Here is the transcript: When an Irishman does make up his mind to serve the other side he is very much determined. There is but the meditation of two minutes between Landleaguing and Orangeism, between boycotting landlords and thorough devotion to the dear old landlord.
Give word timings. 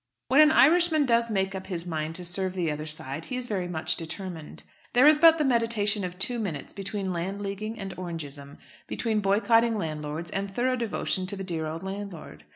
When 0.29 0.41
an 0.41 0.49
Irishman 0.49 1.05
does 1.05 1.29
make 1.29 1.53
up 1.53 1.67
his 1.67 1.85
mind 1.85 2.15
to 2.15 2.25
serve 2.25 2.55
the 2.55 2.71
other 2.71 2.87
side 2.87 3.25
he 3.25 3.35
is 3.35 3.45
very 3.45 3.67
much 3.67 3.95
determined. 3.95 4.63
There 4.93 5.05
is 5.07 5.19
but 5.19 5.37
the 5.37 5.45
meditation 5.45 6.03
of 6.03 6.17
two 6.17 6.39
minutes 6.39 6.73
between 6.73 7.13
Landleaguing 7.13 7.75
and 7.77 7.93
Orangeism, 7.95 8.57
between 8.87 9.19
boycotting 9.19 9.77
landlords 9.77 10.31
and 10.31 10.49
thorough 10.49 10.75
devotion 10.75 11.27
to 11.27 11.35
the 11.35 11.43
dear 11.43 11.67
old 11.67 11.83
landlord. 11.83 12.45